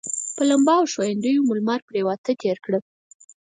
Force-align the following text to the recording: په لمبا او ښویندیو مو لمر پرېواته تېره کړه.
په 0.35 0.41
لمبا 0.49 0.75
او 0.79 0.85
ښویندیو 0.93 1.45
مو 1.47 1.53
لمر 1.59 1.79
پرېواته 1.89 2.31
تېره 2.41 2.59
کړه. 2.65 2.79